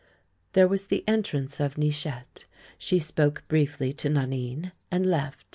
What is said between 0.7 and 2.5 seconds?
the entrance of Nichette;